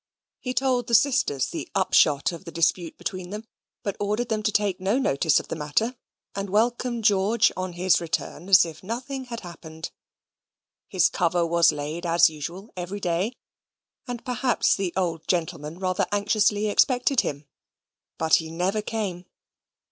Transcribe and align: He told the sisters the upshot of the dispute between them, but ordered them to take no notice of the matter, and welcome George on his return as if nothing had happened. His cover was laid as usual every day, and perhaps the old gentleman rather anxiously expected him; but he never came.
He 0.39 0.55
told 0.55 0.87
the 0.87 0.95
sisters 0.95 1.51
the 1.51 1.69
upshot 1.75 2.31
of 2.31 2.43
the 2.43 2.51
dispute 2.51 2.97
between 2.97 3.29
them, 3.29 3.43
but 3.83 3.95
ordered 3.99 4.29
them 4.29 4.41
to 4.41 4.51
take 4.51 4.79
no 4.79 4.97
notice 4.97 5.39
of 5.39 5.49
the 5.49 5.55
matter, 5.55 5.95
and 6.33 6.49
welcome 6.49 7.03
George 7.03 7.51
on 7.55 7.73
his 7.73 8.01
return 8.01 8.49
as 8.49 8.65
if 8.65 8.81
nothing 8.81 9.25
had 9.25 9.41
happened. 9.41 9.91
His 10.87 11.07
cover 11.07 11.45
was 11.45 11.71
laid 11.71 12.07
as 12.07 12.31
usual 12.31 12.71
every 12.75 12.99
day, 12.99 13.33
and 14.07 14.25
perhaps 14.25 14.73
the 14.75 14.91
old 14.95 15.27
gentleman 15.27 15.77
rather 15.77 16.07
anxiously 16.11 16.65
expected 16.67 17.21
him; 17.21 17.45
but 18.17 18.37
he 18.37 18.49
never 18.49 18.81
came. 18.81 19.25